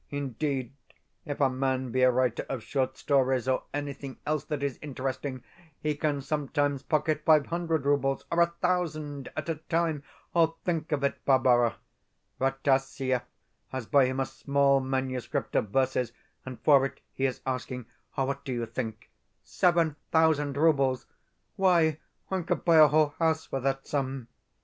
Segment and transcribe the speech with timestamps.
[0.09, 0.73] Indeed,
[1.25, 5.43] if a man be a writer of short stories or anything else that is interesting,
[5.79, 10.01] he can sometimes pocket five hundred roubles, or a thousand, at a time!
[10.63, 11.75] Think of it, Barbara!
[12.39, 13.21] Rataziaev
[13.67, 16.13] has by him a small manuscript of verses,
[16.47, 19.11] and for it he is asking what do you think?
[19.43, 21.05] Seven thousand roubles!
[21.57, 24.29] Why, one could buy a whole house for that sum!